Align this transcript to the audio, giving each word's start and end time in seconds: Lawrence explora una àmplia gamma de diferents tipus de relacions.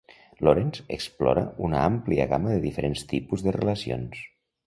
Lawrence 0.47 0.79
explora 0.95 1.43
una 1.67 1.83
àmplia 1.89 2.27
gamma 2.33 2.55
de 2.55 2.63
diferents 2.65 3.03
tipus 3.13 3.47
de 3.49 3.53
relacions. 3.59 4.27